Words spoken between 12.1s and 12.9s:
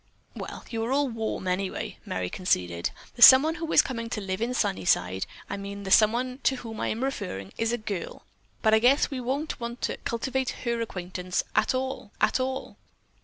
at all."